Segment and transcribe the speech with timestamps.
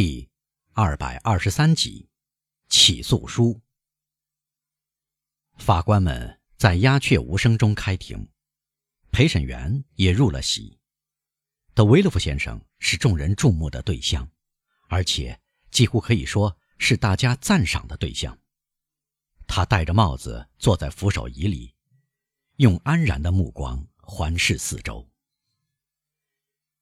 [0.00, 0.30] 第
[0.74, 2.08] 二百二十三集
[2.68, 3.60] 起诉书。
[5.56, 8.28] 法官们在鸦雀无声中开庭，
[9.10, 10.78] 陪审员也入了席。
[11.74, 14.30] 德维勒夫先生是众人注目的对象，
[14.88, 15.40] 而且
[15.72, 18.38] 几乎可以说是大家赞赏的对象。
[19.48, 21.74] 他戴着帽子坐在扶手椅里，
[22.58, 25.10] 用安然的目光环视四周。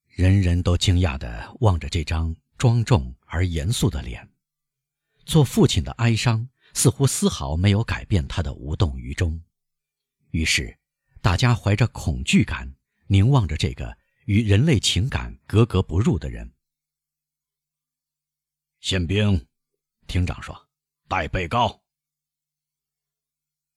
[0.05, 4.29] 人人都惊讶地望着这张庄重而严肃的脸，
[5.24, 9.42] 做父亲的哀伤似乎丝毫没有改变他的无动于衷。
[10.30, 10.79] 于是，
[11.20, 12.74] 大家怀着恐惧感
[13.06, 16.52] 凝望着这个与人类情感格格不入的人。
[18.80, 19.46] 宪兵，
[20.07, 20.68] 厅长说
[21.09, 21.82] ：“带被告。”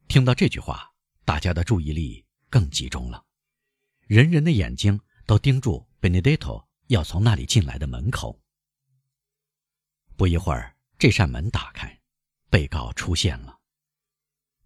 [0.08, 0.92] 听到这句话，
[1.26, 3.26] 大家的注意力更集中了，
[4.08, 5.88] 人人的眼睛都盯住。
[6.02, 8.42] Benedetto 要从那里进来的门口。
[10.20, 11.98] 不一会儿，这扇门打开，
[12.50, 13.58] 被告出现了。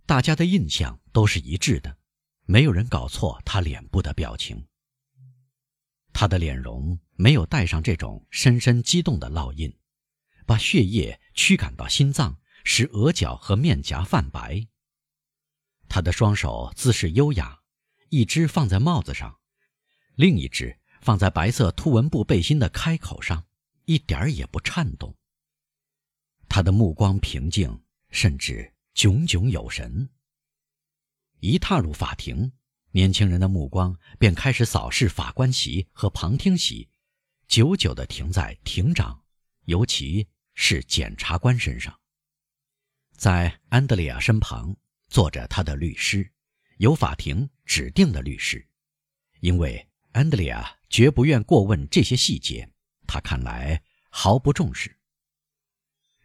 [0.04, 1.96] 大家的印象都是一致的，
[2.46, 4.66] 没有人搞错他脸部的表情。
[6.12, 9.72] 他的脸容没有带上这种深深激动的烙印，
[10.48, 14.66] 把血液驱赶到心脏，使额角和面颊泛白。
[15.88, 17.60] 他的双手姿势优雅，
[18.10, 19.38] 一只放在帽子上，
[20.16, 20.80] 另一只。
[21.00, 23.46] 放在白色凸纹布背心的开口上，
[23.86, 25.16] 一点儿也不颤动。
[26.56, 30.08] 他的目光平静，甚至炯炯有神。
[31.40, 32.52] 一踏入法庭，
[32.92, 36.88] 年轻人的目光便开始扫视法官席和旁听席，
[37.48, 39.20] 久久地停在庭长，
[39.66, 42.00] 尤其是检察官身上。
[43.18, 46.32] 在安德烈亚身旁坐着他的律师，
[46.78, 48.64] 由法庭指定的律师，
[49.40, 49.90] 因为。
[50.12, 52.70] 安德烈亚绝不愿过问这些细节，
[53.08, 53.82] 他看来
[54.12, 54.96] 毫不重视。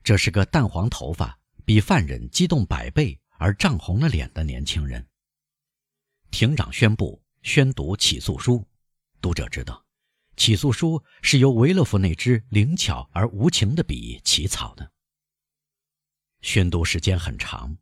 [0.08, 5.06] 这是个淡黄头发、比犯人激动百倍而涨红了脸的年轻人。
[6.30, 8.66] 庭长宣布宣读起诉书。
[9.20, 9.84] 读者知道，
[10.34, 14.90] 起诉书是由维勒夫那支灵巧而无情的笔起草的。
[16.40, 17.76] 宣读时间很长，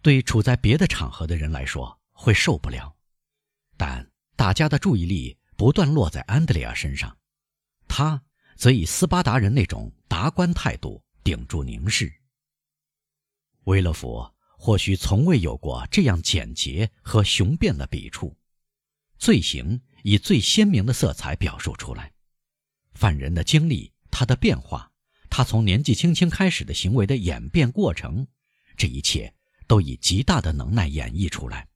[0.00, 2.96] 对处在别的场合的人来说会受不了，
[3.76, 4.10] 但。
[4.36, 7.14] 大家的注意力不断落在安德烈亚身上，
[7.86, 8.22] 他
[8.56, 12.12] 则以斯巴达人那种达观态度顶住凝视。
[13.64, 18.36] 维勒佛或许从未有过这样简洁和雄辩的笔触，
[19.18, 22.12] 罪行以最鲜明的色彩表述出来，
[22.94, 24.90] 犯人的经历、他的变化、
[25.28, 28.26] 他从年纪轻轻开始的行为的演变过程，
[28.76, 29.34] 这一切
[29.66, 31.68] 都以极大的能耐演绎出来。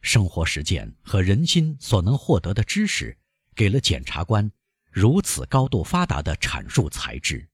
[0.00, 3.18] 生活实践和人心所能获得的知识，
[3.54, 4.50] 给了检察官
[4.90, 7.49] 如此高度发达的阐述才智。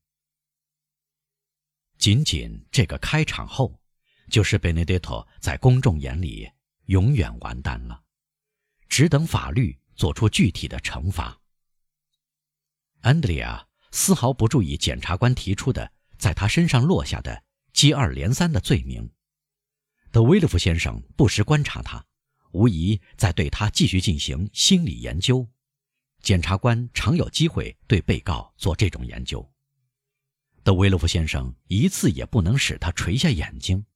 [1.98, 3.80] 仅仅这个开场后，
[4.30, 6.50] 就是贝内迪托在公众眼里
[6.86, 8.02] 永远完蛋了，
[8.88, 11.40] 只等法律做出具体的惩罚。
[13.00, 19.10] 安德烈亚丝毫不注意检察官提出的在他身上落下的接二连三的罪名。
[20.10, 22.04] 德威勒夫先生不时观察他。
[22.52, 25.46] 无疑在对他继续进行心理研究，
[26.22, 29.46] 检察官常有机会对被告做这种研究。
[30.66, 33.86] 德维洛夫先生一次也不能使他垂下眼睛，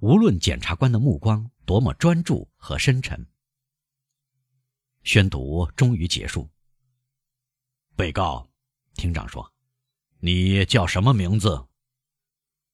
[0.00, 3.26] 无论检察官的目光多么专注和深沉。
[5.02, 6.48] 宣读终于结束。
[7.96, 8.48] 被告，
[8.94, 9.52] 庭长说
[10.20, 11.66] ：“你叫什么名字？”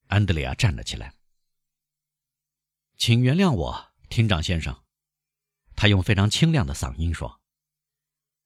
[0.06, 1.12] 安德烈亚站了起来。
[2.96, 4.84] 请原谅我，庭长先生。
[5.74, 7.40] 他用非常清亮的嗓音说：“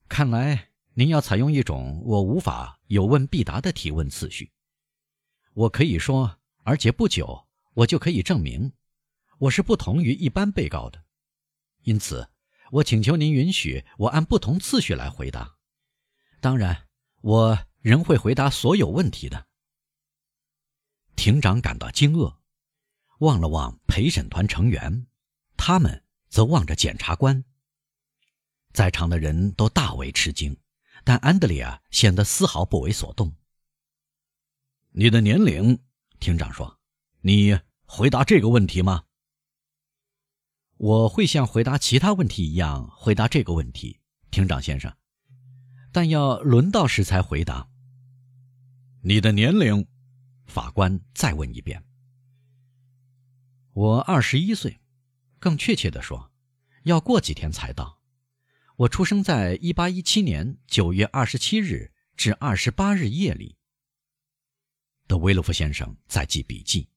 [0.08, 4.50] 看来您要采用一种我无法有问必答的提问次序。
[5.52, 8.72] 我可以说，而且不久我就可以证明，
[9.38, 11.04] 我是不同于一般被告的。
[11.82, 12.28] 因此，
[12.72, 15.56] 我请求您允许我按不同次序来回答。
[16.40, 16.88] 当然，
[17.20, 19.46] 我仍会回答所有问题的。”
[21.16, 22.36] 庭长感到惊愕，
[23.18, 25.06] 望了望陪审团成员，
[25.56, 26.04] 他们。
[26.30, 27.44] 则望着检察官。
[28.72, 30.56] 在场的人都大为吃惊，
[31.02, 33.34] 但安德烈亚显得丝毫不为所动。
[34.92, 35.78] 你的年龄，
[36.18, 36.78] 庭长说
[37.22, 39.04] ：“你回答这个问题吗？”
[40.78, 44.00] 我会像回答其他问题一样回答这个问题，
[44.30, 44.92] 庭长先生，
[45.92, 47.68] 但要轮到时才回答。
[49.02, 49.86] 你的年龄，
[50.46, 51.84] 法官再问一遍。
[53.72, 54.80] 我二十一岁。
[55.38, 56.30] 更确切地说，
[56.82, 58.02] 要过几天才到。
[58.76, 63.56] 我出生在一八一七年九月二十七日至二十八日夜里，
[65.10, 66.88] 德维洛夫先生在记笔记，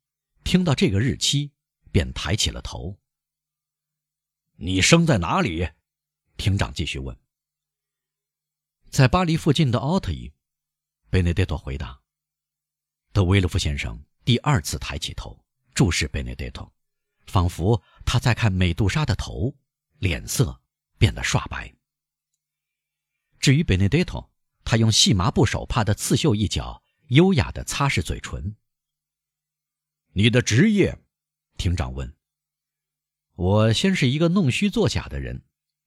[0.44, 1.50] 听到这个日期，
[1.92, 2.95] 便抬起了头。
[4.56, 5.68] 你生在哪里？
[6.38, 7.19] 厅长继续问。
[8.92, 10.31] 在巴黎附近的奥特伊，
[11.10, 12.00] 贝内德托回答。
[13.13, 15.44] 德维洛夫先生第二次抬起头，
[15.74, 16.71] 注视贝内德托，
[17.25, 19.56] 仿佛他在看美杜莎的头，
[19.98, 20.62] 脸色
[21.00, 21.74] 变得刷白。
[23.39, 24.31] 至于贝内德托，
[24.63, 28.56] 他用细麻布手帕的刺绣一角，优雅地擦拭嘴唇。
[30.14, 30.98] 你的职业？
[31.58, 32.16] 厅长问。
[33.36, 35.44] 我先是一个弄虚作假的人，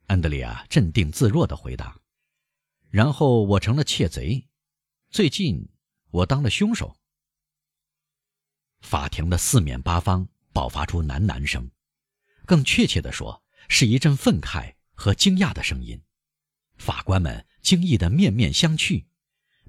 [0.06, 2.00] 安德里亚镇定自若地回答。
[2.90, 4.48] 然后我成了窃贼，
[5.10, 5.68] 最近
[6.10, 6.96] 我当了凶手。
[8.80, 11.70] 法庭的四面八方爆发出喃喃声，
[12.44, 16.02] 更确切地说，是一阵愤慨和惊讶的声音。
[16.76, 19.06] 法官们惊异的面面相觑，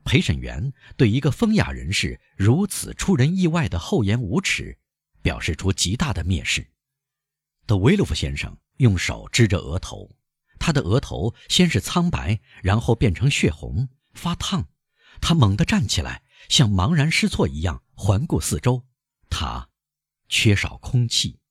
[0.08, 4.80] 陪审员对一个风雅人士如此出人意外的厚颜无耻，
[5.22, 6.72] 表示出极大的蔑视。
[7.66, 10.10] 德维洛夫先生用手支着额头，
[10.58, 14.70] 他的额头先是苍白，然后变成血红，发烫。
[15.20, 18.88] 他猛地站起来，像茫然失措一样环顾四周。
[19.30, 19.68] 他
[20.30, 21.42] 缺少空气。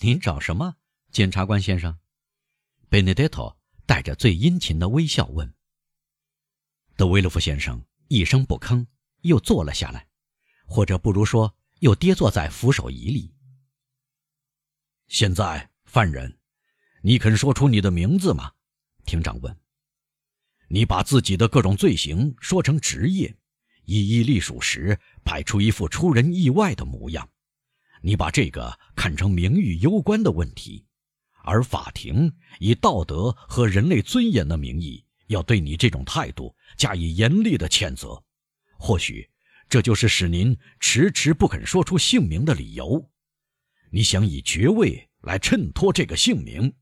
[0.00, 0.74] 您找什么，
[1.12, 1.96] 检察官先生？
[2.88, 3.56] 贝内德托
[3.86, 5.54] 带着最殷勤的微笑问。
[6.96, 8.86] 德维洛夫先生一声不吭，
[9.22, 10.06] 又坐了下来，
[10.64, 13.34] 或者不如说，又跌坐在扶手椅里。
[15.08, 16.38] 现在，犯人，
[17.02, 18.52] 你肯说出你的名字吗？
[19.04, 19.58] 庭长问。
[20.68, 23.36] 你把自己的各种罪行说成职业。
[23.84, 27.28] 一一隶属时，摆出一副出人意外的模样。
[28.00, 30.86] 你把这个看成名誉攸关的问题，
[31.42, 38.22] 而法庭以道德和人类尊严的名义，要对你这种态度加以严厉的谴责。
[38.78, 39.30] 或许，
[39.68, 43.10] 这就是使您迟迟不肯说出姓名的理由。
[43.90, 46.74] 你想以爵位来衬托这个姓名，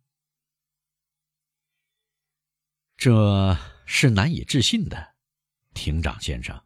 [2.97, 5.15] 这是难以置信的，
[5.75, 6.65] 庭长先生。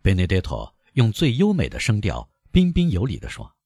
[0.00, 3.56] 贝内德托用最优美的声调，彬彬有礼地说：“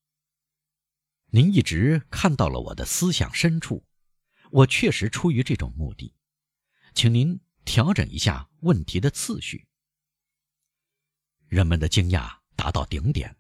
[1.30, 3.84] 您一直看到了我的思想深处，
[4.50, 6.14] 我确实出于这种目的，
[6.94, 9.66] 请您调整一下问题的次序。”
[11.48, 13.36] 人们的惊讶达到顶点，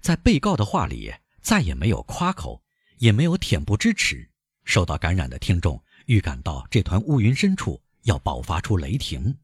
[0.00, 2.62] 在被告的话里再也没有夸口，
[2.98, 4.30] 也没有恬不知耻。
[4.64, 9.38] 受到感染的听众预感到这团乌云深处要爆发出雷霆。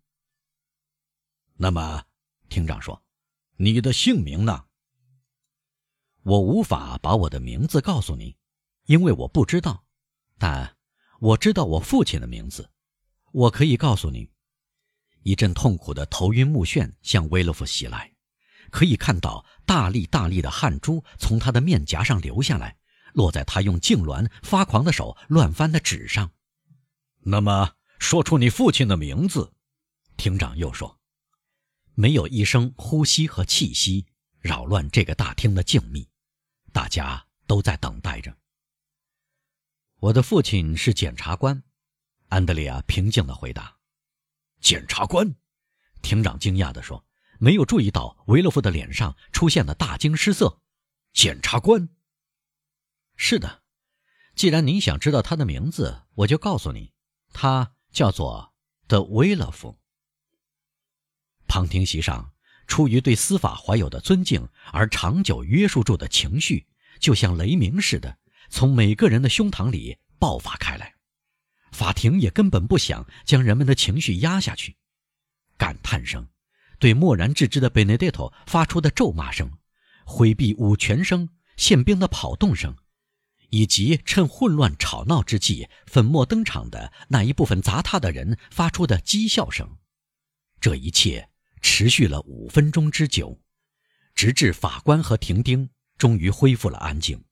[1.54, 2.04] 那么。
[2.48, 3.02] 厅长说
[3.58, 4.66] ：“你的姓名呢？
[6.22, 8.36] 我无法把我的名字告诉你，
[8.84, 9.84] 因为我不知道。
[10.38, 10.76] 但
[11.18, 12.70] 我知道我父亲的名字。
[13.36, 14.30] 我可以告诉你。”
[15.22, 18.14] 一阵痛苦的头晕目眩向威勒夫袭来，
[18.70, 22.78] 可以看到大粒大粒的汗珠从他的面颊上流下来，
[23.12, 26.32] 落在他用痉挛发狂的手乱翻的纸上。
[27.20, 29.52] 那么，说出你父亲的名字。”
[30.16, 30.98] 厅长又说。
[31.98, 34.04] 没有一声呼吸和气息
[34.40, 36.06] 扰乱这个大厅的静谧，
[36.70, 38.36] 大家都在等待着。
[40.00, 41.62] 我的父亲是检察官，
[42.28, 43.76] 安德烈亚平静地回答。
[44.60, 45.34] 检察官，
[46.02, 47.04] 庭长惊讶地说，
[47.38, 50.60] 没有注意到维勒夫的脸上出现了大惊失色。
[51.12, 51.88] 检察官，
[53.16, 53.62] 是的。
[54.34, 56.92] 既然您想知道他的名字，我就告诉你，
[57.32, 58.54] 他叫做
[58.86, 59.78] 德维勒夫。
[61.46, 62.34] 旁听席上，
[62.66, 66.66] 出于对司法怀有的尊敬而长久约束住的情绪，
[66.98, 68.18] 就像雷鸣似的，
[68.50, 70.95] 从每个人的胸膛里爆发开来。
[71.76, 74.76] 法庭也根本不想将人们的情绪压下去。
[75.58, 76.26] 感叹声，
[76.78, 79.50] 对漠然置之的贝内德托发出的咒骂声，
[80.06, 82.74] 挥臂舞拳声，宪兵的跑动声，
[83.50, 89.76] 以及趁混乱吵闹之际粉墨登场的那一部分杂沓的人发出的讥笑声，
[90.60, 91.28] 这一切。
[91.62, 93.40] 持续了五分钟之久，
[94.14, 95.68] 直至法官和庭丁
[95.98, 97.24] 终于恢复了安静。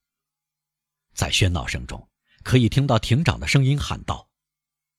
[1.15, 2.09] 在喧闹声中，
[2.43, 4.29] 可以听到庭长的声音喊道：“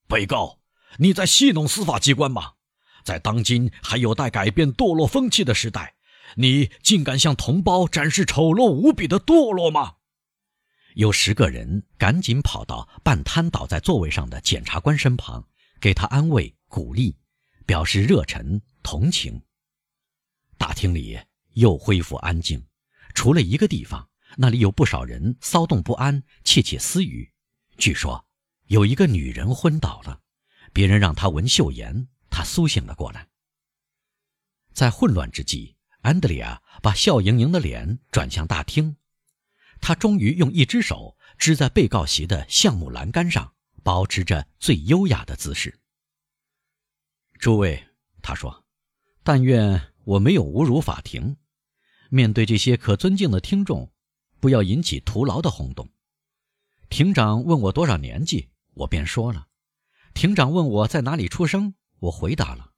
[0.08, 0.60] 被告，
[0.98, 2.54] 你在戏弄司法机关吗？
[3.04, 5.96] 在当今还有待改变堕落风气的时代，
[6.36, 9.96] 你竟敢向同胞展示丑陋无比的堕落吗？”
[10.96, 15.46] 有十个人赶紧跑到半瘫倒在座位上的检察官身旁，
[15.80, 17.18] 给他安慰鼓励，
[17.66, 18.62] 表示热忱。
[18.82, 19.42] 同情。
[20.58, 21.20] 大厅里
[21.54, 22.66] 又恢复安静，
[23.14, 24.08] 除了一个地方，
[24.38, 27.34] 那里有不少人骚动不安，窃窃私语。
[27.78, 28.25] 据说
[28.68, 30.22] 有一个女人昏倒了，
[30.74, 33.28] 别人让她闻嗅盐，她苏醒了过来。
[34.74, 38.98] 在混乱之际，安德里亚把笑盈盈的脸转向大厅。
[39.82, 43.54] 他终于用一只手支在被告席的橡木栏杆上，
[43.84, 45.80] 保持着最优雅的姿势。
[47.38, 47.88] 诸位，
[48.22, 48.66] 他说
[49.22, 51.38] ：“但愿我没有侮辱法庭。
[52.10, 53.92] 面对这些可尊敬的听众，
[54.40, 55.92] 不要引起徒劳的轰动。”
[56.90, 59.48] 庭长问我多少年纪，我便说了。
[60.14, 62.72] 庭长问我在哪里出生，我回答了。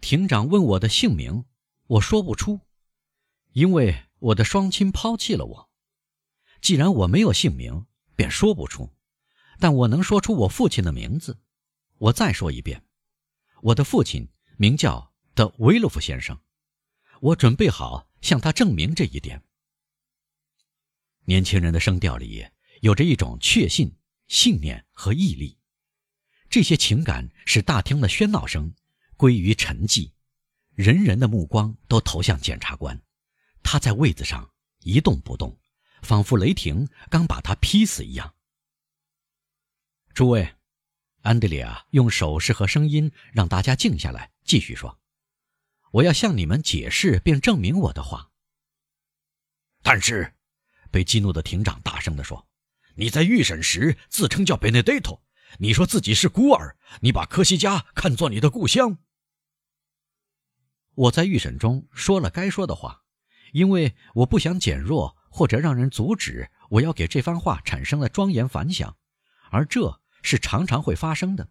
[0.00, 1.44] 庭长问我的姓名，
[1.86, 2.60] 我说不出，
[3.52, 5.70] 因为我的双亲抛弃了我。
[6.60, 8.90] 既然我没有姓名，便说不出，
[9.60, 11.38] 但我能说出我父亲的名字。
[11.98, 12.84] 我再说一遍，
[13.62, 16.40] 我的父亲名叫德维洛夫先生。
[17.20, 19.44] 我准备好向他证明这一点。
[21.24, 22.44] 年轻人的声调里
[22.80, 23.96] 有着一种确信、
[24.32, 25.58] 信念和毅力，
[26.48, 28.74] 这些情感使大厅的喧闹声。
[29.14, 30.10] 归于沉寂，
[30.74, 33.00] 人人的目光都投向检察官，
[33.62, 35.60] 他在位子上一动不动，
[36.00, 38.34] 仿佛雷霆刚把他劈死一样。
[40.14, 40.56] 诸位，
[41.20, 44.98] 安德烈亚用手势和声音让大家静下来，继续说
[45.92, 48.32] ：“我要向你们解释并证明我的话。”
[49.84, 50.34] 但是，
[50.90, 52.48] 被激怒的庭长大声地说
[52.96, 55.20] ：“你在预审时自称叫 Benedetto，
[55.58, 58.98] 你说自己是孤儿，你把科西嘉看作你的故乡。”
[60.94, 63.04] 我在预审中说了该说的话，
[63.52, 68.98] 因为我不想减弱或者让人阻止我要给这番话产生的庄严反响，
[69.50, 71.48] 而这是常常会发生的。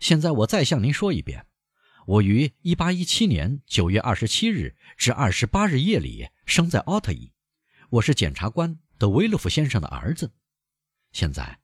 [0.00, 1.46] 现在我再向您说一遍，
[2.06, 7.32] 我于1817年9月27日至28日夜里生在奥特伊，
[7.90, 10.34] 我是检察官德维洛夫先生的儿子。
[11.12, 11.62] 现在，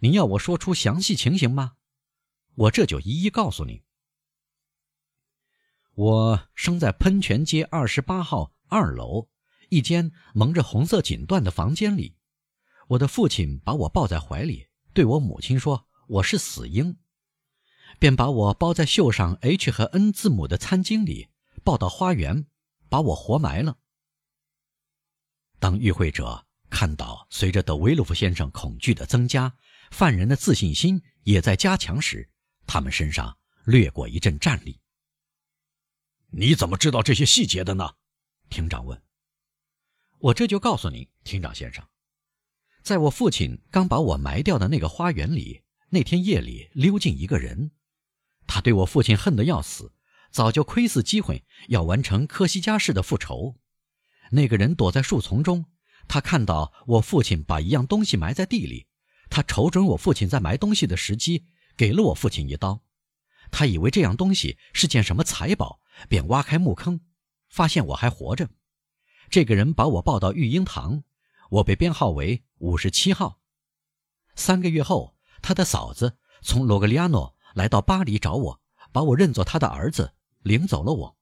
[0.00, 1.74] 您要我说出详细情形吗？
[2.54, 3.82] 我这就一一告诉您。
[5.96, 9.28] 我生在喷泉街二十八号二楼
[9.68, 12.16] 一间蒙着红色锦缎的房间里。
[12.88, 16.96] 我的父亲把我抱在怀里，对我母亲说：“我是死婴。”
[18.00, 21.28] 便把我包在绣上 H 和 N 字母的餐巾里，
[21.62, 22.46] 抱到花园，
[22.88, 23.76] 把我活埋了。
[25.58, 29.52] 当与会者看到随着德维洛夫先生恐惧的增加，
[29.90, 32.28] 犯人的自信心也在加强时，
[32.66, 34.80] 他们身上掠过一阵战栗。
[36.30, 37.94] 你怎么知道这些细节的呢？
[38.50, 39.02] 庭长问。
[40.18, 41.86] 我这就告诉您，庭长先生，
[42.82, 47.70] 在我父亲刚把我埋掉的那个花园里，那天夜里溜进一个人，
[48.46, 49.94] 他对我父亲恨得要死，
[50.30, 53.56] 早就窥伺机会要完成科西嘉式的复仇。
[54.32, 55.64] 那个人躲在树丛中，
[56.08, 58.88] 他看到我父亲把一样东西埋在地里，
[59.30, 61.44] 他瞅准我父亲在埋东西的时机，
[61.76, 62.82] 给了我父亲一刀。
[63.50, 65.80] 他以为这样东西是件什么财宝。
[66.08, 67.00] 便挖开墓坑，
[67.48, 68.48] 发现我还活着。
[69.30, 71.02] 这个人把我抱到育婴堂，
[71.50, 73.40] 我被编号为五十七号。
[74.36, 78.60] 三个月后，他的嫂子从罗格里亚诺来到巴黎找我，
[78.92, 81.16] 把我认作他的儿子，领走了我。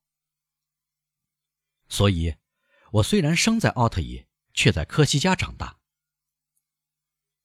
[1.89, 2.35] 所以，
[2.93, 4.26] 我虽然生在奥特伊，
[4.57, 5.79] 却在科西嘉长大。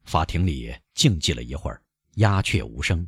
[0.04, 1.84] 法庭里静寂了一会儿，
[2.16, 3.08] 鸦雀无声。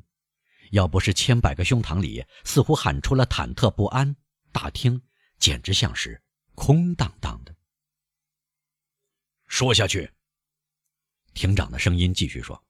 [0.71, 4.15] 要不是千百个胸膛里似乎喊出了忐忑不安，
[4.51, 5.01] 大厅
[5.37, 6.21] 简直像是
[6.55, 7.55] 空荡荡的。
[9.47, 10.11] 说下去，
[11.33, 12.63] 庭长的声音继续说。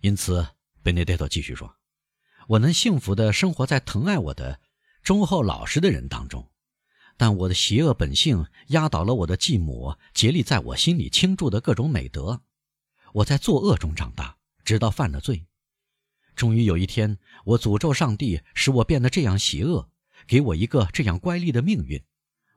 [0.00, 0.46] 因此，
[0.82, 1.78] 贝内德托继续说
[2.48, 4.60] ：“我能幸福的生活在疼爱我的、
[5.02, 6.52] 忠厚老实的人当中，
[7.16, 12.42] 但我的邪恶本性压倒了我的继母竭力在我心里倾注的各种美德。
[13.12, 15.46] 我在作恶中长大，直到犯了罪。”
[16.34, 19.88] 终于有一天，我诅咒上帝使我变得这样邪恶，
[20.26, 22.02] 给我一个这样乖戾的命运。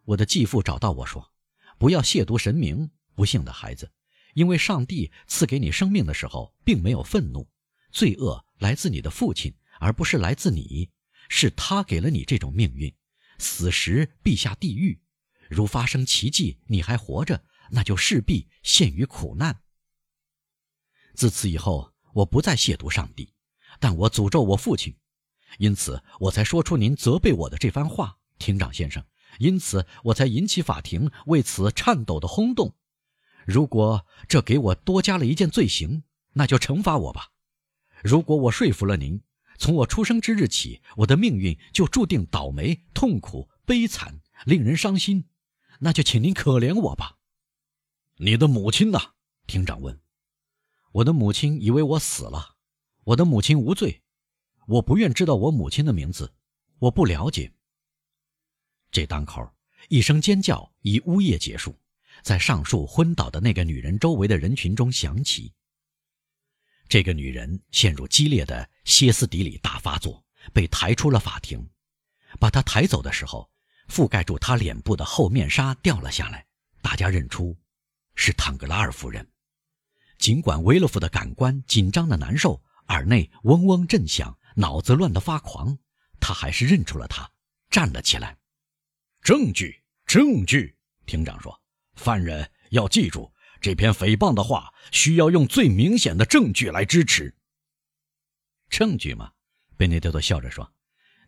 [0.06, 1.32] 我的继父找到我说
[1.78, 3.92] ：“不要亵渎神明，不幸的孩子，
[4.34, 7.48] 因为上帝赐给你生命的时候并没有愤怒，
[7.92, 10.90] 罪恶来自你的父亲，而不是来自你，
[11.30, 12.92] 是他给了你这种命运，
[13.38, 15.02] 死时必下地狱。
[15.50, 19.62] 如发生奇迹你还活着，那就势必陷于苦难。
[21.14, 23.34] 自此以后，我不再亵渎上帝。”
[23.80, 24.96] 但我诅咒我父亲，
[25.60, 29.04] 因此我才说出您责备我的这番话，庭长先生。
[29.38, 32.76] 因此我才引起法庭为此颤抖的轰动。
[33.46, 36.04] 如果这给我多加了一件罪行，
[36.34, 37.34] 那就惩罚我吧。
[38.04, 39.22] 如果我说服了您，
[39.58, 45.26] 从我出生之日起，我的命运就注定倒霉、痛苦、悲惨、令人伤心，
[45.80, 47.18] 那就请您可怜我吧。
[48.18, 49.00] 你的母亲呢？
[49.46, 50.00] 庭长问。
[50.92, 52.56] 我的母亲以为我死了。
[53.04, 54.02] 我的母亲无罪，
[54.68, 56.34] 我不愿知道我母亲的名字，
[56.80, 57.54] 我不了解。
[58.92, 59.50] 这当口，
[59.90, 61.76] 一声尖叫以呜咽结束，
[62.22, 65.54] 在上述昏倒的那个女人周围的人群中响起。
[66.90, 71.70] 这个女人陷入激烈的歇斯底里大发作，被抬出了法庭。
[72.40, 73.50] 把她抬走的时候，
[73.90, 76.46] 覆盖住她脸部的厚面纱掉了下来，
[76.82, 77.58] 大家认出
[78.16, 79.28] 是坦格拉尔夫人。
[80.18, 85.78] 尽管维勒夫的感官紧张的难受，耳内嗡嗡震响，脑子乱得发狂，
[86.20, 87.30] 他还是认出了她，
[87.70, 88.38] 站了起来。
[89.22, 90.78] 证据，证据！
[91.06, 91.62] 庭长说
[91.96, 97.36] ：“犯人要记住。”这篇诽谤的话需要用最明显的证据来支持。
[98.70, 99.34] 证据吗？
[99.78, 100.74] 贝内德多笑着说：“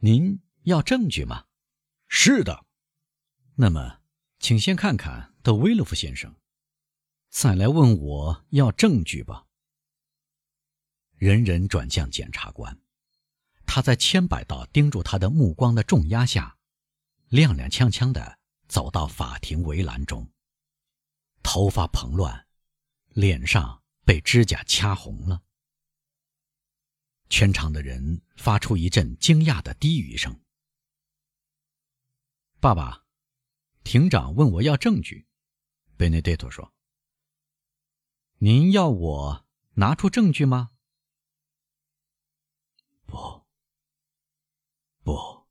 [0.01, 1.45] 您要证据吗
[2.07, 2.65] ？”“是的。
[3.55, 3.99] ”“那么，
[4.39, 6.35] 请先看看德威勒夫先生，
[7.29, 9.45] 再来问我要证据吧。”
[11.17, 12.79] 人人转向检察官，
[13.65, 16.57] 他在千百道盯住他的目光的重压下，
[17.31, 20.27] 踉踉跄跄地走到法庭围栏中。
[21.51, 22.45] 头发蓬乱，
[23.07, 25.41] 脸上被指甲掐红了。
[27.27, 30.39] 全场的人发出一阵惊讶的低语声。
[32.59, 33.03] 爸爸，
[33.83, 35.25] 庭长问我要证据，
[35.97, 36.71] 贝内迪托说
[38.37, 40.69] ：“您要我拿出证据吗
[43.07, 43.43] ？”“不，
[45.01, 45.47] 不。”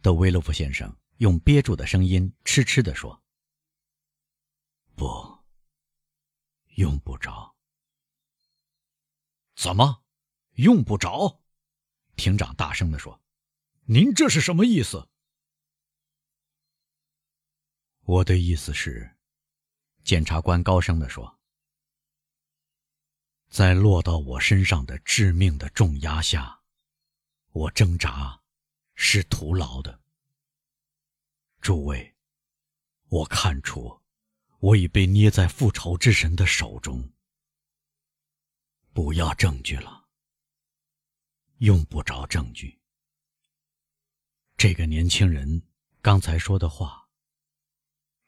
[0.00, 3.20] 德维洛夫先生用憋住的声音痴痴地说。
[5.02, 5.44] 不，
[6.76, 7.56] 用不着。
[9.56, 10.04] 怎么，
[10.52, 11.42] 用不着？
[12.14, 13.20] 庭长大声地说
[13.86, 15.08] ：“您这是什么意思？”
[18.06, 19.16] 我的意思是，
[20.04, 21.40] 检察官高声地说
[23.50, 26.62] ：“在落到我身上的致命的重压下，
[27.50, 28.40] 我挣扎
[28.94, 30.00] 是徒劳的。
[31.60, 32.14] 诸位，
[33.08, 34.00] 我看出。”
[34.62, 37.12] 我已被捏在复仇之神的手中。
[38.92, 40.04] 不要证据了，
[41.58, 42.80] 用不着证据。
[44.56, 45.64] 这个年轻人
[46.00, 47.08] 刚才说的话，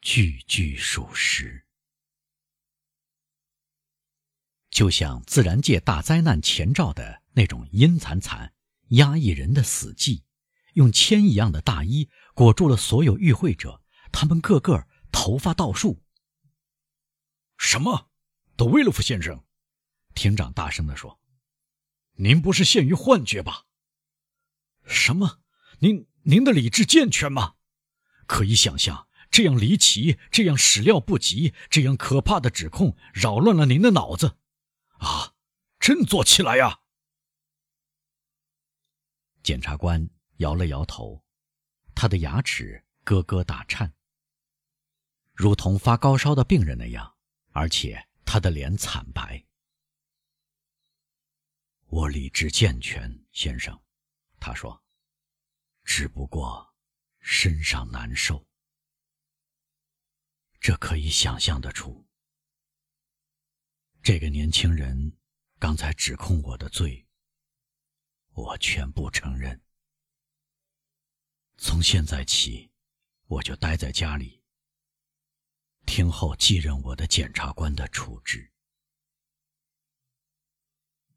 [0.00, 1.68] 句句属实，
[4.70, 8.52] 就像自然界大灾难前兆的那种阴惨惨、
[8.88, 10.24] 压抑人的死寂，
[10.72, 16.02] 用铅一样的大衣裹住了所有与会者，他们个个头发倒竖。
[17.66, 18.10] 什么？
[18.56, 19.42] 德威洛夫先生，
[20.14, 21.18] 庭长大声地说
[22.16, 23.64] ：“您不是陷于幻觉吧？
[24.84, 25.40] 什么？
[25.78, 27.54] 您您的理智健全吗？
[28.26, 34.36] 可以想象，这样离奇、这样始料不及、这样可怕的指控扰乱了您的脑子
[34.98, 35.32] 啊！
[35.80, 36.80] 振作起来呀！”
[39.42, 41.24] 检察官摇了摇头，
[41.94, 43.94] 他的牙齿咯咯打颤，
[45.32, 47.13] 如同发高烧的病人那样。
[47.54, 49.44] 而且他的脸惨白。
[51.86, 53.80] 我理智健全，先生，
[54.40, 54.82] 他说，
[55.84, 56.74] 只不过
[57.20, 58.44] 身上难受。
[60.60, 62.04] 这可以想象得出。
[64.02, 65.16] 这个年轻人
[65.60, 67.06] 刚才指控我的罪，
[68.32, 69.62] 我全部承认。
[71.56, 72.72] 从现在起，
[73.26, 74.43] 我就待在家里。
[75.86, 78.50] 听候继任我的检察官的处置。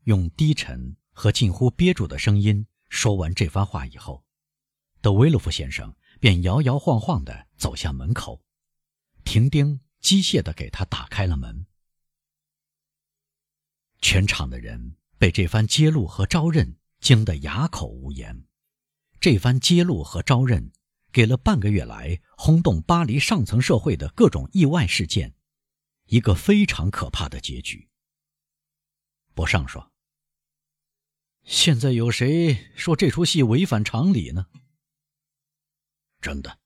[0.04, 4.24] 用低沉和近乎憋住的声音说完这番话以后，
[5.02, 8.42] 德维洛夫先生便摇摇晃晃地走向门口，
[9.24, 11.66] 停丁机械地给他打开了门。
[14.00, 18.46] 全场的人被这番揭露和招认惊得哑口无言。
[19.20, 20.72] 这番揭露和招认。
[21.18, 25.34] 给了半个月来轰动巴黎上层社会的各种意外事件，
[26.06, 27.90] 一个非常可怕的结局。
[29.34, 29.92] 博尚说
[31.42, 34.46] ：“现在有谁说这出戏违反常理呢？”
[36.22, 36.60] 真的，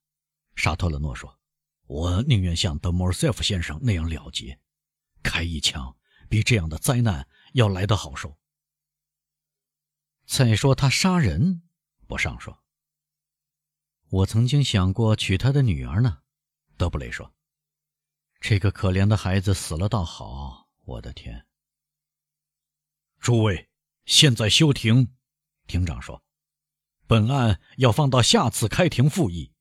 [0.58, 1.40] 沙特勒诺说
[1.88, 4.60] ：“我宁愿像德莫尔塞夫先生那样了结，
[5.24, 5.96] 开一枪
[6.28, 8.38] 比这样的灾难要来得好受。”
[10.28, 11.62] 再说他杀人，
[12.06, 12.61] 博尚说。
[14.12, 16.20] 我曾经想过娶他的女儿呢，
[16.76, 17.34] 德布雷说
[18.42, 21.48] ：“这个可怜的孩子死了倒好。”我的天！
[23.20, 23.70] 诸位，
[24.04, 25.14] 现在休庭，
[25.66, 26.22] 庭长说
[27.08, 29.54] ：“本案要放到下次开庭复议，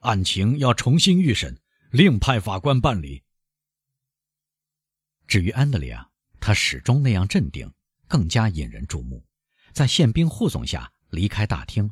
[0.00, 1.58] 案情要重新预审，
[1.90, 3.24] 另派法官办理。”
[5.26, 7.72] 至于安德烈亚，他始终那样镇定，
[8.06, 9.24] 更加引人注目，
[9.72, 11.90] 在宪兵护送下离开大厅。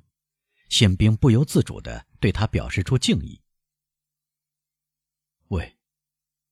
[0.73, 3.39] 宪兵不由自主地对他表示出敬意。
[5.49, 5.77] 喂，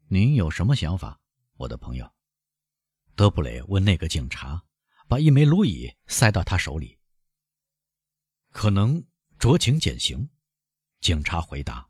[0.08, 1.18] 您有什么想法，
[1.56, 2.14] 我的朋友？
[3.16, 4.62] 德布雷问那个警察，
[5.08, 6.98] 把一枚卢蚁塞到他手里。
[8.50, 9.02] 可能
[9.38, 10.28] 酌情减刑，
[11.00, 11.89] 警察回答。